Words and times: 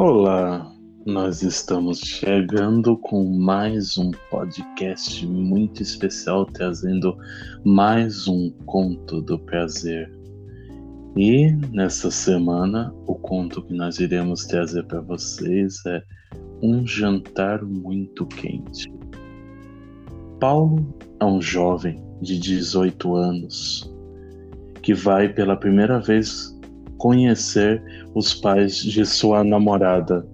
Olá, 0.00 0.72
nós 1.04 1.42
estamos 1.42 1.98
chegando 1.98 2.96
com 2.98 3.24
mais 3.36 3.98
um 3.98 4.12
podcast 4.30 5.26
muito 5.26 5.82
especial, 5.82 6.46
trazendo 6.46 7.18
mais 7.64 8.28
um 8.28 8.48
conto 8.64 9.20
do 9.20 9.36
prazer. 9.40 10.08
E 11.16 11.50
nessa 11.72 12.12
semana, 12.12 12.94
o 13.08 13.16
conto 13.16 13.60
que 13.60 13.74
nós 13.74 13.98
iremos 13.98 14.46
trazer 14.46 14.84
para 14.84 15.00
vocês 15.00 15.84
é 15.84 16.00
Um 16.62 16.86
Jantar 16.86 17.64
Muito 17.64 18.24
Quente. 18.24 18.88
Paulo 20.38 20.96
é 21.18 21.24
um 21.24 21.42
jovem 21.42 22.00
de 22.22 22.38
18 22.38 23.16
anos 23.16 23.92
que 24.80 24.94
vai 24.94 25.28
pela 25.28 25.56
primeira 25.56 25.98
vez 25.98 26.56
conhecer 26.98 27.82
os 28.14 28.34
pais 28.34 28.76
de 28.76 29.06
sua 29.06 29.42
namorada. 29.42 30.26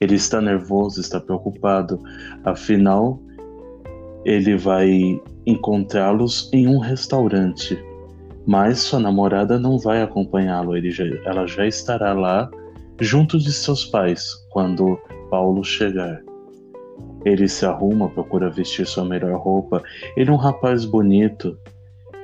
Ele 0.00 0.16
está 0.16 0.40
nervoso, 0.40 1.00
está 1.00 1.20
preocupado, 1.20 2.02
afinal, 2.44 3.20
ele 4.24 4.56
vai 4.56 5.20
encontrá-los 5.46 6.50
em 6.52 6.66
um 6.66 6.78
restaurante, 6.78 7.78
mas 8.46 8.80
sua 8.80 8.98
namorada 8.98 9.58
não 9.58 9.78
vai 9.78 10.02
acompanhá-lo, 10.02 10.72
ela 11.24 11.46
já 11.46 11.66
estará 11.66 12.12
lá 12.12 12.50
junto 13.00 13.38
de 13.38 13.52
seus 13.52 13.84
pais 13.84 14.32
quando 14.50 14.98
Paulo 15.30 15.62
chegar. 15.64 16.20
Ele 17.24 17.48
se 17.48 17.66
arruma, 17.66 18.08
procura 18.08 18.50
vestir 18.50 18.86
sua 18.86 19.04
melhor 19.04 19.36
roupa. 19.40 19.82
Ele 20.16 20.30
é 20.30 20.32
um 20.32 20.36
rapaz 20.36 20.84
bonito, 20.84 21.58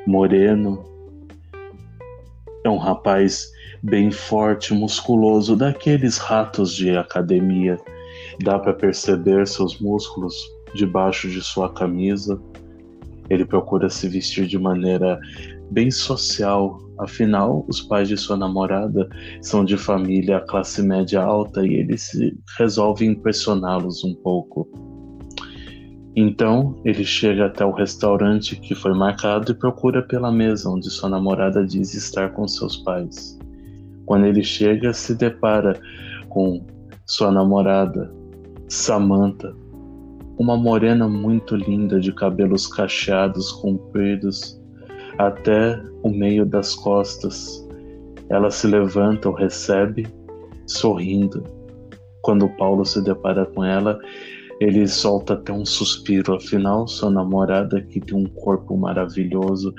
moreno, 0.06 0.84
é 2.64 2.70
um 2.70 2.78
rapaz 2.78 3.52
bem 3.82 4.10
forte, 4.10 4.72
musculoso, 4.72 5.56
daqueles 5.56 6.18
ratos 6.18 6.74
de 6.74 6.96
academia. 6.96 7.78
Dá 8.42 8.58
para 8.58 8.72
perceber 8.72 9.46
seus 9.46 9.78
músculos 9.80 10.34
debaixo 10.74 11.28
de 11.28 11.40
sua 11.40 11.72
camisa. 11.72 12.40
Ele 13.28 13.44
procura 13.44 13.88
se 13.90 14.08
vestir 14.08 14.46
de 14.46 14.58
maneira 14.58 15.18
bem 15.70 15.90
social, 15.90 16.78
afinal, 16.98 17.64
os 17.68 17.80
pais 17.80 18.08
de 18.08 18.16
sua 18.16 18.36
namorada 18.36 19.08
são 19.40 19.64
de 19.64 19.76
família 19.76 20.40
classe 20.40 20.82
média 20.82 21.22
alta 21.22 21.66
e 21.66 21.74
ele 21.74 21.96
se 21.96 22.36
resolve 22.58 23.06
impressioná-los 23.06 24.04
um 24.04 24.14
pouco. 24.14 24.91
Então 26.14 26.76
ele 26.84 27.04
chega 27.04 27.46
até 27.46 27.64
o 27.64 27.70
restaurante 27.70 28.56
que 28.56 28.74
foi 28.74 28.92
marcado 28.92 29.52
e 29.52 29.54
procura 29.54 30.02
pela 30.02 30.30
mesa 30.30 30.68
onde 30.68 30.90
sua 30.90 31.08
namorada 31.08 31.64
diz 31.64 31.94
estar 31.94 32.30
com 32.32 32.46
seus 32.46 32.76
pais. 32.78 33.38
Quando 34.04 34.26
ele 34.26 34.44
chega, 34.44 34.92
se 34.92 35.14
depara 35.14 35.80
com 36.28 36.62
sua 37.06 37.30
namorada, 37.30 38.12
Samantha, 38.68 39.54
uma 40.38 40.56
morena 40.56 41.08
muito 41.08 41.56
linda 41.56 42.00
de 42.00 42.12
cabelos 42.12 42.66
cacheados 42.66 43.52
compridos 43.52 44.60
até 45.18 45.80
o 46.02 46.10
meio 46.10 46.44
das 46.44 46.74
costas. 46.74 47.66
Ela 48.28 48.50
se 48.50 48.66
levanta, 48.66 49.28
o 49.28 49.32
recebe, 49.32 50.06
sorrindo. 50.66 51.44
Quando 52.22 52.48
Paulo 52.56 52.84
se 52.84 53.02
depara 53.02 53.46
com 53.46 53.64
ela, 53.64 53.98
ele 54.62 54.86
solta 54.86 55.34
até 55.34 55.52
um 55.52 55.64
suspiro, 55.64 56.34
afinal, 56.34 56.86
sua 56.86 57.10
namorada, 57.10 57.82
que 57.82 58.00
tem 58.00 58.16
um 58.16 58.26
corpo 58.26 58.76
maravilhoso, 58.76 59.74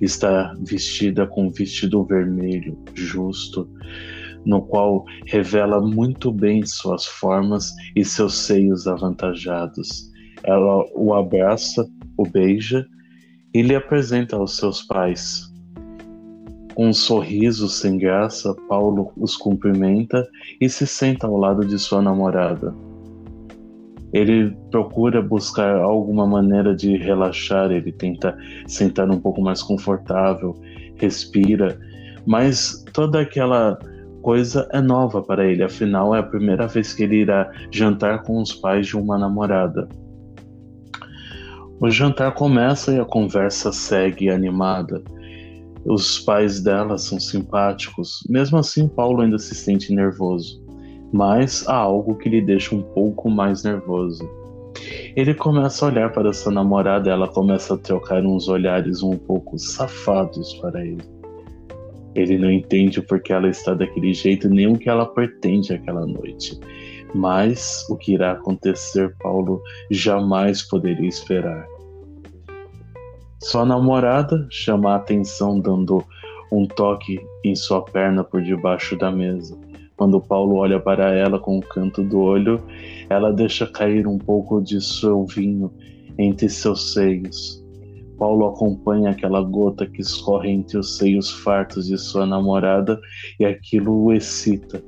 está 0.00 0.54
vestida 0.60 1.26
com 1.26 1.48
um 1.48 1.50
vestido 1.50 2.02
vermelho, 2.04 2.78
justo, 2.94 3.68
no 4.46 4.62
qual 4.62 5.04
revela 5.26 5.82
muito 5.82 6.32
bem 6.32 6.64
suas 6.64 7.04
formas 7.04 7.74
e 7.94 8.04
seus 8.04 8.38
seios 8.38 8.86
avantajados. 8.86 10.10
Ela 10.42 10.82
o 10.94 11.12
abraça, 11.12 11.86
o 12.16 12.26
beija 12.26 12.86
e 13.52 13.60
lhe 13.60 13.74
apresenta 13.74 14.36
aos 14.36 14.56
seus 14.56 14.82
pais. 14.82 15.52
Com 16.74 16.88
um 16.88 16.92
sorriso 16.94 17.68
sem 17.68 17.98
graça, 17.98 18.54
Paulo 18.66 19.12
os 19.14 19.36
cumprimenta 19.36 20.26
e 20.58 20.70
se 20.70 20.86
senta 20.86 21.26
ao 21.26 21.36
lado 21.36 21.66
de 21.66 21.78
sua 21.78 22.00
namorada. 22.00 22.74
Ele 24.12 24.54
procura 24.70 25.22
buscar 25.22 25.76
alguma 25.76 26.26
maneira 26.26 26.74
de 26.74 26.96
relaxar, 26.96 27.70
ele 27.70 27.90
tenta 27.90 28.36
sentar 28.66 29.10
um 29.10 29.18
pouco 29.18 29.40
mais 29.40 29.62
confortável, 29.62 30.54
respira, 30.96 31.78
mas 32.26 32.84
toda 32.92 33.20
aquela 33.20 33.78
coisa 34.20 34.68
é 34.70 34.80
nova 34.80 35.22
para 35.22 35.46
ele, 35.46 35.62
afinal 35.62 36.14
é 36.14 36.20
a 36.20 36.22
primeira 36.22 36.68
vez 36.68 36.92
que 36.92 37.04
ele 37.04 37.22
irá 37.22 37.50
jantar 37.70 38.22
com 38.22 38.40
os 38.40 38.52
pais 38.52 38.86
de 38.86 38.96
uma 38.96 39.18
namorada. 39.18 39.88
O 41.80 41.90
jantar 41.90 42.32
começa 42.34 42.92
e 42.92 43.00
a 43.00 43.04
conversa 43.04 43.72
segue 43.72 44.30
animada. 44.30 45.02
Os 45.84 46.20
pais 46.20 46.60
dela 46.60 46.96
são 46.96 47.18
simpáticos, 47.18 48.22
mesmo 48.28 48.58
assim, 48.58 48.86
Paulo 48.86 49.22
ainda 49.22 49.38
se 49.38 49.54
sente 49.54 49.92
nervoso 49.92 50.61
mas 51.12 51.68
há 51.68 51.76
algo 51.76 52.16
que 52.16 52.28
lhe 52.28 52.40
deixa 52.40 52.74
um 52.74 52.82
pouco 52.82 53.30
mais 53.30 53.62
nervoso. 53.62 54.28
Ele 55.14 55.34
começa 55.34 55.84
a 55.84 55.88
olhar 55.88 56.12
para 56.12 56.32
sua 56.32 56.50
namorada 56.50 57.08
e 57.08 57.12
ela 57.12 57.28
começa 57.28 57.74
a 57.74 57.78
trocar 57.78 58.24
uns 58.24 58.48
olhares 58.48 59.02
um 59.02 59.16
pouco 59.16 59.58
safados 59.58 60.54
para 60.54 60.84
ele. 60.84 61.02
Ele 62.14 62.38
não 62.38 62.50
entende 62.50 63.00
porque 63.00 63.32
ela 63.32 63.48
está 63.48 63.74
daquele 63.74 64.12
jeito 64.14 64.48
nem 64.48 64.66
o 64.66 64.78
que 64.78 64.88
ela 64.88 65.06
pretende 65.06 65.74
aquela 65.74 66.06
noite. 66.06 66.58
Mas 67.14 67.86
o 67.90 67.96
que 67.96 68.14
irá 68.14 68.32
acontecer, 68.32 69.14
Paulo 69.20 69.62
jamais 69.90 70.62
poderia 70.62 71.08
esperar. 71.08 71.66
Sua 73.42 73.66
namorada 73.66 74.46
chama 74.50 74.92
a 74.92 74.96
atenção 74.96 75.60
dando 75.60 76.02
um 76.50 76.66
toque 76.66 77.20
em 77.44 77.54
sua 77.54 77.82
perna 77.82 78.22
por 78.24 78.42
debaixo 78.42 78.96
da 78.96 79.10
mesa. 79.10 79.58
Quando 80.02 80.20
Paulo 80.20 80.56
olha 80.56 80.80
para 80.80 81.14
ela 81.14 81.38
com 81.38 81.58
o 81.58 81.62
canto 81.62 82.02
do 82.02 82.18
olho, 82.18 82.60
ela 83.08 83.32
deixa 83.32 83.68
cair 83.68 84.04
um 84.04 84.18
pouco 84.18 84.60
de 84.60 84.80
seu 84.84 85.24
vinho 85.24 85.70
entre 86.18 86.48
seus 86.48 86.92
seios. 86.92 87.64
Paulo 88.18 88.48
acompanha 88.48 89.10
aquela 89.10 89.40
gota 89.40 89.86
que 89.86 90.00
escorre 90.00 90.50
entre 90.50 90.76
os 90.76 90.96
seios 90.96 91.30
fartos 91.30 91.86
de 91.86 91.96
sua 91.96 92.26
namorada 92.26 93.00
e 93.38 93.44
aquilo 93.44 94.06
o 94.06 94.12
excita. 94.12 94.82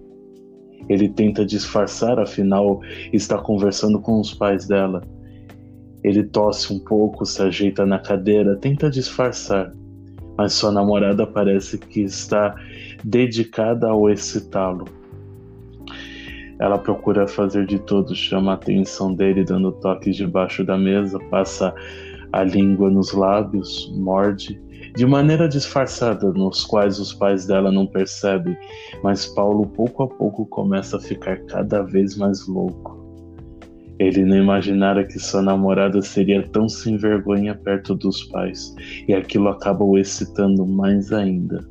Ele 0.88 1.08
tenta 1.08 1.46
disfarçar, 1.46 2.18
afinal, 2.18 2.80
está 3.12 3.38
conversando 3.38 4.00
com 4.00 4.18
os 4.18 4.34
pais 4.34 4.66
dela. 4.66 5.00
Ele 6.02 6.24
tosse 6.24 6.72
um 6.72 6.80
pouco, 6.80 7.24
se 7.24 7.40
ajeita 7.40 7.86
na 7.86 8.00
cadeira, 8.00 8.56
tenta 8.56 8.90
disfarçar, 8.90 9.72
mas 10.36 10.54
sua 10.54 10.72
namorada 10.72 11.24
parece 11.24 11.78
que 11.78 12.00
está 12.00 12.52
dedicada 13.04 13.86
ao 13.86 14.10
excitá-lo. 14.10 15.03
Ela 16.58 16.78
procura 16.78 17.26
fazer 17.26 17.66
de 17.66 17.78
tudo, 17.80 18.14
chama 18.14 18.52
a 18.52 18.54
atenção 18.54 19.14
dele, 19.14 19.44
dando 19.44 19.72
toques 19.72 20.16
debaixo 20.16 20.64
da 20.64 20.78
mesa, 20.78 21.18
passa 21.30 21.74
a 22.32 22.42
língua 22.42 22.90
nos 22.90 23.12
lábios, 23.12 23.92
morde, 23.96 24.60
de 24.96 25.06
maneira 25.06 25.48
disfarçada, 25.48 26.32
nos 26.32 26.64
quais 26.64 26.98
os 26.98 27.12
pais 27.12 27.46
dela 27.46 27.70
não 27.72 27.86
percebem, 27.86 28.56
mas 29.02 29.26
Paulo 29.26 29.66
pouco 29.66 30.04
a 30.04 30.08
pouco 30.08 30.46
começa 30.46 30.96
a 30.96 31.00
ficar 31.00 31.38
cada 31.46 31.82
vez 31.82 32.16
mais 32.16 32.46
louco. 32.46 33.02
Ele 33.98 34.24
não 34.24 34.36
imaginara 34.36 35.04
que 35.04 35.18
sua 35.18 35.42
namorada 35.42 36.02
seria 36.02 36.42
tão 36.48 36.68
sem 36.68 36.96
vergonha 36.96 37.54
perto 37.54 37.94
dos 37.94 38.24
pais, 38.24 38.74
e 39.06 39.14
aquilo 39.14 39.48
acaba 39.48 39.84
o 39.84 39.96
excitando 39.96 40.66
mais 40.66 41.12
ainda. 41.12 41.64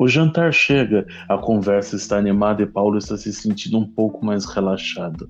O 0.00 0.08
jantar 0.08 0.50
chega, 0.50 1.06
a 1.28 1.36
conversa 1.36 1.94
está 1.94 2.16
animada 2.16 2.62
e 2.62 2.66
Paulo 2.66 2.96
está 2.96 3.18
se 3.18 3.34
sentindo 3.34 3.76
um 3.76 3.86
pouco 3.86 4.24
mais 4.24 4.46
relaxado. 4.46 5.28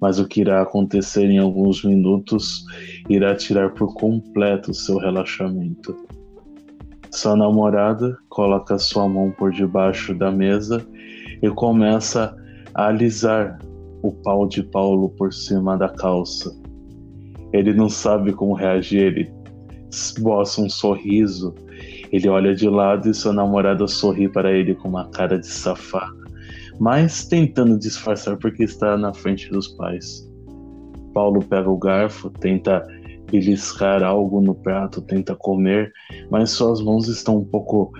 Mas 0.00 0.18
o 0.18 0.26
que 0.26 0.40
irá 0.40 0.62
acontecer 0.62 1.26
em 1.26 1.38
alguns 1.38 1.84
minutos 1.84 2.64
irá 3.10 3.36
tirar 3.36 3.74
por 3.74 3.92
completo 3.92 4.72
seu 4.72 4.96
relaxamento. 4.96 5.94
Sua 7.10 7.36
namorada 7.36 8.16
coloca 8.30 8.78
sua 8.78 9.06
mão 9.06 9.30
por 9.32 9.52
debaixo 9.52 10.14
da 10.14 10.32
mesa 10.32 10.82
e 11.42 11.50
começa 11.50 12.34
a 12.74 12.86
alisar 12.86 13.58
o 14.02 14.10
pau 14.10 14.48
de 14.48 14.62
Paulo 14.62 15.10
por 15.10 15.30
cima 15.30 15.76
da 15.76 15.90
calça. 15.90 16.58
Ele 17.52 17.74
não 17.74 17.90
sabe 17.90 18.32
como 18.32 18.54
reagir, 18.54 19.02
ele 19.02 19.30
esboça 19.90 20.62
um 20.62 20.70
sorriso 20.70 21.54
ele 22.12 22.28
olha 22.28 22.54
de 22.54 22.68
lado 22.68 23.08
e 23.08 23.14
sua 23.14 23.32
namorada 23.32 23.86
sorri 23.86 24.28
para 24.28 24.52
ele 24.52 24.74
com 24.74 24.88
uma 24.88 25.08
cara 25.10 25.38
de 25.38 25.46
safada, 25.46 26.12
mas 26.78 27.26
tentando 27.26 27.78
disfarçar 27.78 28.36
porque 28.36 28.64
está 28.64 28.96
na 28.96 29.12
frente 29.12 29.50
dos 29.50 29.68
pais. 29.68 30.30
Paulo 31.12 31.42
pega 31.42 31.70
o 31.70 31.78
garfo, 31.78 32.30
tenta 32.30 32.86
beliscar 33.30 34.02
algo 34.02 34.40
no 34.40 34.54
prato, 34.54 35.00
tenta 35.00 35.34
comer, 35.34 35.92
mas 36.30 36.50
suas 36.50 36.80
mãos 36.80 37.08
estão 37.08 37.38
um 37.38 37.44
pouco 37.44 37.92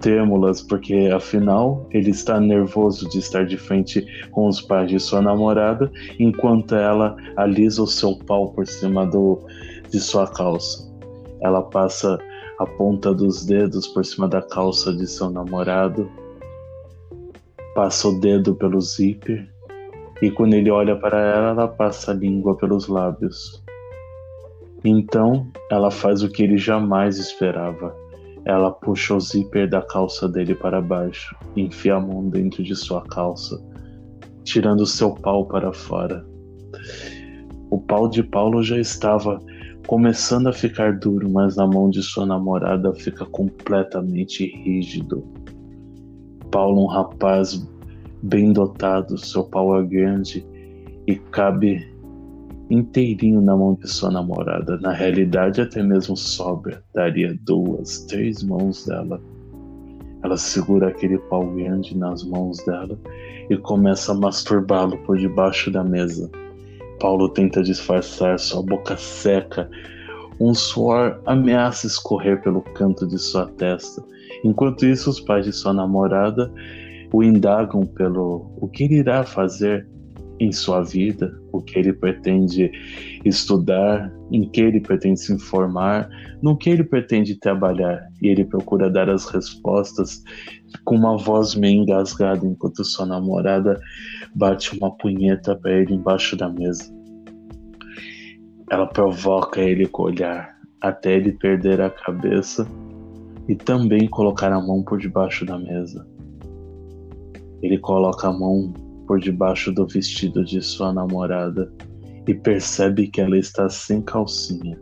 têmulas, 0.00 0.60
porque 0.60 1.10
afinal 1.14 1.88
ele 1.92 2.10
está 2.10 2.40
nervoso 2.40 3.08
de 3.08 3.18
estar 3.18 3.46
de 3.46 3.56
frente 3.56 4.04
com 4.32 4.48
os 4.48 4.60
pais 4.60 4.90
de 4.90 4.98
sua 4.98 5.22
namorada, 5.22 5.90
enquanto 6.18 6.74
ela 6.74 7.16
alisa 7.36 7.82
o 7.82 7.86
seu 7.86 8.16
pau 8.26 8.52
por 8.52 8.66
cima 8.66 9.06
do, 9.06 9.38
de 9.88 10.00
sua 10.00 10.26
calça. 10.26 10.90
Ela 11.40 11.62
passa 11.62 12.18
a 12.62 12.66
ponta 12.66 13.12
dos 13.12 13.44
dedos 13.44 13.88
por 13.88 14.04
cima 14.04 14.28
da 14.28 14.40
calça 14.40 14.92
de 14.92 15.06
seu 15.06 15.30
namorado, 15.30 16.08
passa 17.74 18.08
o 18.08 18.20
dedo 18.20 18.54
pelo 18.54 18.80
zíper 18.80 19.48
e 20.20 20.30
quando 20.30 20.54
ele 20.54 20.70
olha 20.70 20.94
para 20.96 21.18
ela, 21.18 21.48
ela 21.50 21.68
passa 21.68 22.12
a 22.12 22.14
língua 22.14 22.56
pelos 22.56 22.86
lábios. 22.86 23.62
Então 24.84 25.50
ela 25.70 25.90
faz 25.90 26.22
o 26.22 26.28
que 26.28 26.44
ele 26.44 26.56
jamais 26.56 27.18
esperava. 27.18 27.96
Ela 28.44 28.70
puxa 28.70 29.14
o 29.14 29.20
zíper 29.20 29.68
da 29.68 29.82
calça 29.82 30.28
dele 30.28 30.54
para 30.54 30.80
baixo, 30.80 31.36
enfia 31.56 31.96
a 31.96 32.00
mão 32.00 32.28
dentro 32.28 32.62
de 32.62 32.74
sua 32.76 33.02
calça, 33.02 33.60
tirando 34.44 34.86
seu 34.86 35.14
pau 35.14 35.46
para 35.46 35.72
fora. 35.72 36.24
O 37.70 37.80
pau 37.80 38.08
de 38.08 38.22
Paulo 38.22 38.62
já 38.62 38.78
estava 38.78 39.40
começando 39.86 40.48
a 40.48 40.52
ficar 40.52 40.98
duro, 40.98 41.30
mas 41.30 41.56
na 41.56 41.66
mão 41.66 41.90
de 41.90 42.02
sua 42.02 42.24
namorada 42.24 42.92
fica 42.94 43.24
completamente 43.26 44.46
rígido. 44.46 45.24
Paulo, 46.50 46.82
um 46.82 46.86
rapaz 46.86 47.66
bem 48.22 48.52
dotado, 48.52 49.18
seu 49.18 49.44
pau 49.44 49.78
é 49.78 49.82
grande 49.84 50.46
e 51.06 51.16
cabe 51.16 51.90
inteirinho 52.70 53.40
na 53.40 53.56
mão 53.56 53.74
de 53.74 53.88
sua 53.88 54.10
namorada. 54.10 54.78
Na 54.78 54.92
realidade, 54.92 55.60
até 55.60 55.82
mesmo 55.82 56.16
sobra, 56.16 56.82
daria 56.94 57.36
duas, 57.42 58.04
três 58.04 58.42
mãos 58.42 58.86
dela. 58.86 59.20
Ela 60.22 60.36
segura 60.36 60.88
aquele 60.88 61.18
pau 61.18 61.44
grande 61.50 61.96
nas 61.96 62.22
mãos 62.24 62.64
dela 62.64 62.98
e 63.50 63.56
começa 63.56 64.12
a 64.12 64.14
masturbá-lo 64.14 64.96
por 64.98 65.18
debaixo 65.18 65.70
da 65.70 65.82
mesa. 65.82 66.30
Paulo 67.02 67.28
tenta 67.28 67.60
disfarçar, 67.64 68.38
sua 68.38 68.62
boca 68.62 68.96
seca. 68.96 69.68
Um 70.40 70.54
suor 70.54 71.20
ameaça 71.26 71.88
escorrer 71.88 72.40
pelo 72.40 72.62
canto 72.62 73.08
de 73.08 73.18
sua 73.18 73.46
testa. 73.58 74.00
Enquanto 74.44 74.86
isso, 74.86 75.10
os 75.10 75.18
pais 75.18 75.44
de 75.44 75.52
sua 75.52 75.72
namorada 75.72 76.50
o 77.12 77.22
indagam 77.22 77.84
pelo 77.84 78.50
o 78.56 78.68
que 78.68 78.84
ele 78.84 78.98
irá 78.98 79.24
fazer 79.24 79.86
em 80.40 80.50
sua 80.50 80.82
vida, 80.82 81.38
o 81.52 81.60
que 81.60 81.78
ele 81.78 81.92
pretende 81.92 82.70
estudar, 83.24 84.10
em 84.30 84.48
que 84.48 84.60
ele 84.60 84.80
pretende 84.80 85.20
se 85.20 85.32
informar, 85.32 86.08
no 86.42 86.56
que 86.56 86.70
ele 86.70 86.82
pretende 86.82 87.38
trabalhar. 87.38 88.00
E 88.22 88.28
ele 88.28 88.44
procura 88.44 88.88
dar 88.88 89.10
as 89.10 89.26
respostas 89.26 90.22
com 90.84 90.96
uma 90.96 91.18
voz 91.18 91.54
meio 91.54 91.82
engasgada, 91.82 92.46
enquanto 92.46 92.84
sua 92.84 93.06
namorada 93.06 93.78
bate 94.34 94.76
uma 94.76 94.90
punheta 94.96 95.56
para 95.56 95.72
ele 95.72 95.94
embaixo 95.94 96.36
da 96.36 96.48
mesa. 96.48 96.92
Ela 98.70 98.86
provoca 98.86 99.60
ele 99.60 99.86
com 99.86 100.02
o 100.02 100.06
olhar, 100.06 100.56
até 100.80 101.14
ele 101.14 101.32
perder 101.32 101.80
a 101.80 101.90
cabeça 101.90 102.66
e 103.48 103.54
também 103.54 104.08
colocar 104.08 104.52
a 104.52 104.60
mão 104.60 104.82
por 104.82 104.98
debaixo 104.98 105.44
da 105.44 105.58
mesa. 105.58 106.06
Ele 107.60 107.78
coloca 107.78 108.28
a 108.28 108.32
mão 108.32 108.72
por 109.06 109.20
debaixo 109.20 109.72
do 109.72 109.86
vestido 109.86 110.44
de 110.44 110.62
sua 110.62 110.92
namorada 110.92 111.72
e 112.26 112.34
percebe 112.34 113.08
que 113.08 113.20
ela 113.20 113.36
está 113.36 113.68
sem 113.68 114.00
calcinha. 114.00 114.78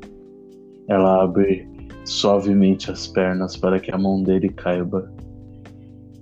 Ela 0.89 1.23
abre 1.25 1.69
suavemente 2.05 2.91
as 2.91 3.07
pernas 3.07 3.57
para 3.57 3.81
que 3.81 3.91
a 3.91 3.99
mão 3.99 4.23
dele 4.23 4.49
caiba. 4.51 5.13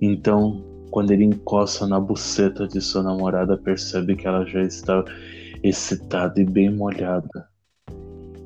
Então, 0.01 0.63
quando 0.91 1.11
ele 1.11 1.25
encosta 1.25 1.87
na 1.87 1.99
buceta 1.99 2.67
de 2.67 2.81
sua 2.81 3.03
namorada, 3.03 3.57
percebe 3.57 4.15
que 4.15 4.27
ela 4.27 4.45
já 4.45 4.61
está 4.61 5.03
excitada 5.63 6.39
e 6.39 6.45
bem 6.45 6.69
molhada. 6.69 7.47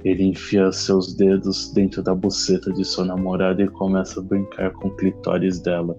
Ele 0.04 0.24
enfia 0.24 0.72
seus 0.72 1.16
dedos 1.16 1.72
dentro 1.72 2.04
da 2.04 2.14
buceta 2.14 2.72
de 2.74 2.84
sua 2.84 3.06
namorada 3.06 3.62
e 3.62 3.68
começa 3.68 4.20
a 4.20 4.24
brincar 4.24 4.72
com 4.72 4.90
o 4.90 4.96
clitóris 4.96 5.60
dela. 5.60 5.96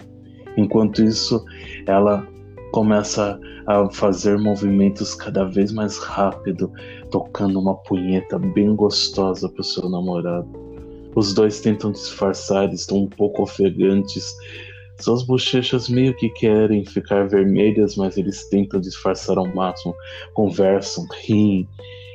Enquanto 0.57 1.03
isso, 1.03 1.43
ela 1.87 2.27
começa 2.71 3.39
a 3.67 3.89
fazer 3.91 4.39
movimentos 4.39 5.15
cada 5.15 5.45
vez 5.45 5.73
mais 5.73 5.97
rápido, 5.97 6.71
tocando 7.11 7.59
uma 7.59 7.77
punheta 7.77 8.39
bem 8.39 8.75
gostosa 8.75 9.49
para 9.49 9.61
o 9.61 9.65
seu 9.65 9.89
namorado. 9.89 10.49
Os 11.15 11.33
dois 11.33 11.61
tentam 11.61 11.93
disfarçar, 11.93 12.73
estão 12.75 12.99
um 12.99 13.09
pouco 13.09 13.43
ofegantes. 13.43 14.35
Suas 15.01 15.23
bochechas 15.25 15.89
meio 15.89 16.15
que 16.17 16.29
querem 16.31 16.85
ficar 16.85 17.29
vermelhas, 17.29 17.97
mas 17.97 18.17
eles 18.17 18.49
tentam 18.49 18.81
disfarçar 18.81 19.37
ao 19.37 19.53
máximo. 19.55 19.95
Conversam, 20.35 21.07
riem, 21.23 21.69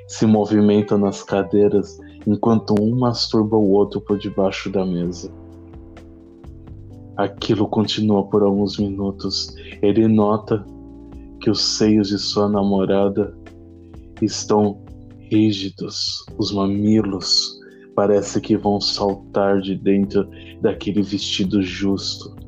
se 0.07 0.25
movimentam 0.25 0.97
nas 0.97 1.21
cadeiras, 1.21 1.99
enquanto 2.25 2.73
um 2.81 2.97
masturba 2.97 3.57
o 3.57 3.71
outro 3.71 4.01
por 4.01 4.17
debaixo 4.17 4.69
da 4.69 4.85
mesa. 4.85 5.31
Aquilo 7.17 7.67
continua 7.67 8.23
por 8.23 8.43
alguns 8.43 8.77
minutos. 8.77 9.53
Ele 9.81 10.07
nota 10.07 10.65
que 11.41 11.49
os 11.49 11.61
seios 11.61 12.07
de 12.07 12.17
sua 12.17 12.47
namorada 12.47 13.35
estão 14.21 14.81
rígidos, 15.29 16.25
os 16.37 16.51
mamilos 16.51 17.59
parece 17.95 18.39
que 18.39 18.55
vão 18.55 18.79
saltar 18.79 19.59
de 19.59 19.75
dentro 19.75 20.29
daquele 20.61 21.01
vestido 21.01 21.61
justo. 21.61 22.38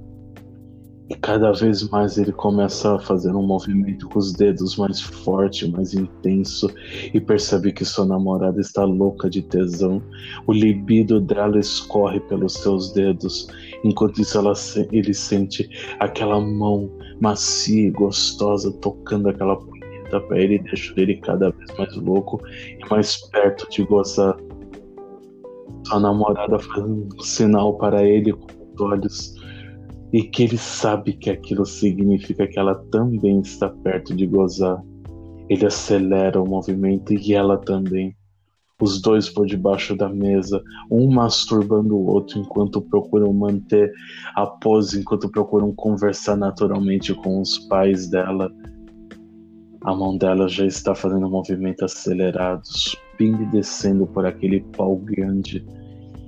E 1.11 1.15
cada 1.15 1.51
vez 1.51 1.89
mais 1.89 2.17
ele 2.17 2.31
começa 2.31 2.95
a 2.95 2.99
fazer 2.99 3.35
um 3.35 3.45
movimento 3.45 4.07
com 4.07 4.17
os 4.17 4.31
dedos 4.31 4.77
mais 4.77 5.01
forte, 5.01 5.69
mais 5.69 5.93
intenso, 5.93 6.73
e 7.13 7.19
percebe 7.19 7.73
que 7.73 7.83
sua 7.83 8.05
namorada 8.05 8.61
está 8.61 8.85
louca 8.85 9.29
de 9.29 9.41
tesão. 9.41 10.01
O 10.47 10.53
libido 10.53 11.19
dela 11.19 11.59
escorre 11.59 12.21
pelos 12.21 12.53
seus 12.53 12.93
dedos, 12.93 13.45
enquanto 13.83 14.21
isso 14.21 14.37
ela, 14.37 14.53
ele 14.89 15.13
sente 15.13 15.69
aquela 15.99 16.39
mão 16.39 16.89
macia 17.19 17.89
e 17.89 17.91
gostosa 17.91 18.71
tocando 18.79 19.27
aquela 19.27 19.57
punheta 19.57 20.21
para 20.21 20.39
ele, 20.39 20.59
deixa 20.59 20.93
ele 20.95 21.17
cada 21.17 21.49
vez 21.49 21.77
mais 21.77 21.93
louco 21.97 22.41
e 22.47 22.89
mais 22.89 23.17
perto 23.31 23.69
de 23.69 23.83
gozar. 23.83 24.37
Sua 25.87 25.99
namorada 25.99 26.57
faz 26.57 26.85
um 26.85 27.09
sinal 27.19 27.77
para 27.77 28.01
ele 28.01 28.31
com 28.31 28.47
os 28.73 28.79
olhos 28.79 29.40
e 30.13 30.23
que 30.23 30.43
ele 30.43 30.57
sabe 30.57 31.13
que 31.13 31.29
aquilo 31.29 31.65
significa 31.65 32.45
que 32.45 32.59
ela 32.59 32.75
também 32.91 33.39
está 33.39 33.69
perto 33.69 34.13
de 34.13 34.27
gozar. 34.27 34.83
Ele 35.47 35.65
acelera 35.65 36.41
o 36.41 36.47
movimento 36.47 37.13
e 37.13 37.33
ela 37.33 37.57
também. 37.57 38.15
Os 38.81 38.99
dois 38.99 39.29
por 39.29 39.45
debaixo 39.45 39.95
da 39.95 40.09
mesa, 40.09 40.61
um 40.89 41.09
masturbando 41.09 41.95
o 41.95 42.07
outro 42.07 42.39
enquanto 42.39 42.81
procuram 42.81 43.31
manter 43.31 43.91
a 44.35 44.45
pose, 44.45 44.99
enquanto 44.99 45.29
procuram 45.29 45.73
conversar 45.73 46.35
naturalmente 46.35 47.13
com 47.13 47.39
os 47.39 47.59
pais 47.67 48.09
dela. 48.09 48.51
A 49.83 49.95
mão 49.95 50.17
dela 50.17 50.47
já 50.47 50.65
está 50.65 50.95
fazendo 50.95 51.27
um 51.27 51.29
movimento 51.29 51.85
acelerado, 51.85 52.63
subindo 52.65 53.43
e 53.43 53.51
descendo 53.51 54.07
por 54.07 54.25
aquele 54.25 54.61
pau 54.75 54.97
grande. 54.97 55.63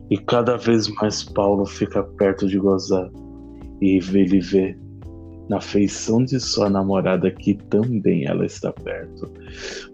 E 0.09 0.17
cada 0.17 0.55
vez 0.55 0.87
mais 0.87 1.23
Paulo 1.23 1.65
fica 1.65 2.03
perto 2.03 2.47
de 2.47 2.59
gozar 2.59 3.09
e 3.83 3.97
ele 3.97 4.39
vê 4.39 4.77
na 5.49 5.59
feição 5.59 6.23
de 6.23 6.39
sua 6.39 6.69
namorada 6.69 7.29
que 7.29 7.53
também 7.53 8.25
ela 8.25 8.45
está 8.45 8.71
perto. 8.71 9.29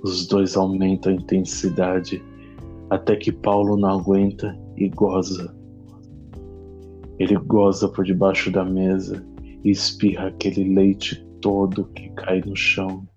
Os 0.03 0.27
dois 0.27 0.55
aumentam 0.55 1.11
a 1.11 1.15
intensidade 1.15 2.23
até 2.91 3.15
que 3.15 3.31
Paulo 3.31 3.75
não 3.75 3.99
aguenta 3.99 4.55
e 4.77 4.87
goza. 4.89 5.55
Ele 7.17 7.35
goza 7.35 7.89
por 7.89 8.05
debaixo 8.05 8.51
da 8.51 8.63
mesa 8.63 9.25
e 9.63 9.71
espirra 9.71 10.27
aquele 10.27 10.75
leite 10.75 11.27
todo 11.41 11.85
que 11.95 12.09
cai 12.09 12.41
no 12.41 12.55
chão. 12.55 13.07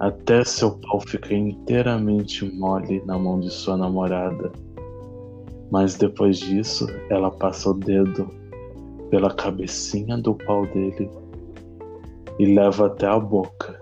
Até 0.00 0.42
seu 0.42 0.78
pau 0.78 1.00
fica 1.00 1.34
inteiramente 1.34 2.50
mole 2.56 3.02
na 3.04 3.18
mão 3.18 3.40
de 3.40 3.50
sua 3.50 3.76
namorada. 3.76 4.50
Mas 5.70 5.96
depois 5.96 6.38
disso, 6.38 6.86
ela 7.10 7.30
passa 7.30 7.70
o 7.70 7.74
dedo 7.74 8.43
pela 9.14 9.32
cabecinha 9.32 10.18
do 10.18 10.34
pau 10.34 10.66
dele 10.66 11.08
e 12.36 12.46
leva 12.46 12.88
até 12.88 13.06
a 13.06 13.16
boca, 13.16 13.80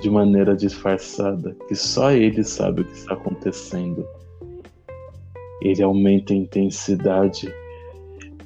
de 0.00 0.08
maneira 0.08 0.56
disfarçada, 0.56 1.54
que 1.68 1.74
só 1.74 2.10
ele 2.10 2.42
sabe 2.42 2.80
o 2.80 2.84
que 2.86 2.94
está 2.94 3.12
acontecendo. 3.12 4.02
Ele 5.60 5.82
aumenta 5.82 6.32
a 6.32 6.36
intensidade 6.36 7.54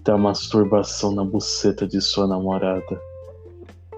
da 0.02 0.18
masturbação 0.18 1.14
na 1.14 1.22
buceta 1.22 1.86
de 1.86 2.00
sua 2.00 2.26
namorada. 2.26 3.00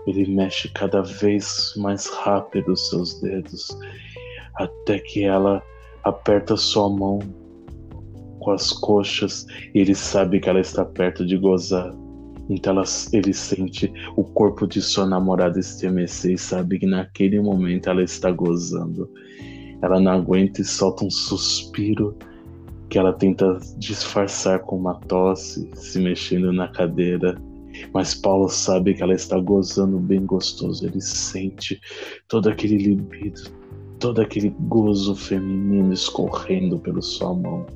Ele 0.06 0.30
mexe 0.30 0.68
cada 0.68 1.00
vez 1.00 1.72
mais 1.78 2.08
rápido 2.08 2.76
seus 2.76 3.22
dedos, 3.22 3.68
até 4.56 4.98
que 4.98 5.24
ela 5.24 5.62
aperta 6.04 6.58
sua 6.58 6.90
mão 6.90 7.20
com 8.38 8.50
as 8.50 8.70
coxas 8.70 9.46
e 9.74 9.78
ele 9.78 9.94
sabe 9.94 10.40
que 10.40 10.50
ela 10.50 10.60
está 10.60 10.84
perto 10.84 11.24
de 11.24 11.38
gozar 11.38 11.90
Então 12.48 12.72
ela, 12.72 12.84
ele 13.12 13.34
sente 13.34 13.92
o 14.16 14.24
corpo 14.24 14.66
de 14.66 14.80
sua 14.80 15.06
namorada 15.06 15.60
estremecer 15.60 16.32
e 16.32 16.38
sabe 16.38 16.78
que 16.78 16.86
naquele 16.86 17.40
momento 17.40 17.90
ela 17.90 18.02
está 18.02 18.30
gozando. 18.30 19.10
Ela 19.82 20.00
não 20.00 20.12
aguenta 20.12 20.60
e 20.60 20.64
solta 20.64 21.04
um 21.04 21.10
suspiro 21.10 22.16
que 22.88 22.98
ela 22.98 23.12
tenta 23.12 23.58
disfarçar 23.76 24.60
com 24.60 24.76
uma 24.76 24.94
tosse, 24.94 25.70
se 25.74 26.00
mexendo 26.00 26.52
na 26.52 26.68
cadeira. 26.68 27.40
Mas 27.92 28.14
Paulo 28.14 28.48
sabe 28.48 28.94
que 28.94 29.02
ela 29.02 29.14
está 29.14 29.38
gozando 29.38 29.98
bem 29.98 30.24
gostoso. 30.24 30.86
Ele 30.86 31.00
sente 31.00 31.80
todo 32.26 32.48
aquele 32.48 32.78
libido, 32.78 33.42
todo 33.98 34.20
aquele 34.20 34.48
gozo 34.60 35.14
feminino 35.14 35.92
escorrendo 35.92 36.78
pela 36.78 37.02
sua 37.02 37.34
mão. 37.34 37.66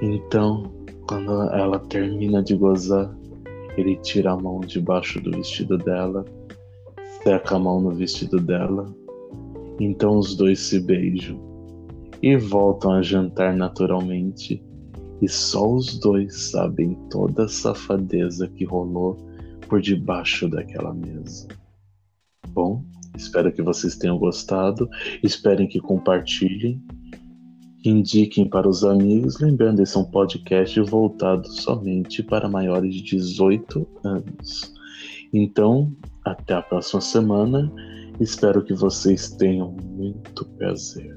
Então, 0.00 0.79
quando 1.10 1.42
ela 1.50 1.80
termina 1.80 2.40
de 2.40 2.54
gozar, 2.54 3.12
ele 3.76 3.96
tira 3.96 4.30
a 4.30 4.36
mão 4.36 4.60
debaixo 4.60 5.20
do 5.20 5.32
vestido 5.32 5.76
dela, 5.76 6.24
seca 7.24 7.56
a 7.56 7.58
mão 7.58 7.80
no 7.80 7.90
vestido 7.90 8.38
dela. 8.38 8.94
Então 9.80 10.18
os 10.18 10.36
dois 10.36 10.60
se 10.60 10.78
beijam 10.78 11.36
e 12.22 12.36
voltam 12.36 12.92
a 12.92 13.02
jantar 13.02 13.56
naturalmente. 13.56 14.64
E 15.20 15.28
só 15.28 15.68
os 15.68 15.98
dois 15.98 16.52
sabem 16.52 16.96
toda 17.10 17.46
a 17.46 17.48
safadeza 17.48 18.46
que 18.46 18.64
rolou 18.64 19.16
por 19.68 19.80
debaixo 19.80 20.48
daquela 20.48 20.94
mesa. 20.94 21.48
Bom, 22.50 22.84
espero 23.16 23.52
que 23.52 23.62
vocês 23.62 23.96
tenham 23.96 24.16
gostado. 24.16 24.88
Esperem 25.24 25.66
que 25.66 25.80
compartilhem 25.80 26.80
indiquem 27.84 28.48
para 28.48 28.68
os 28.68 28.84
amigos, 28.84 29.40
lembrando 29.40 29.80
esse 29.80 29.96
é 29.96 30.00
um 30.00 30.04
podcast 30.04 30.80
voltado 30.82 31.48
somente 31.48 32.22
para 32.22 32.48
maiores 32.48 32.94
de 32.94 33.02
18 33.02 33.86
anos. 34.04 34.72
Então, 35.32 35.92
até 36.24 36.54
a 36.54 36.62
próxima 36.62 37.00
semana. 37.00 37.72
Espero 38.18 38.62
que 38.62 38.74
vocês 38.74 39.30
tenham 39.30 39.70
muito 39.72 40.44
prazer. 40.58 41.16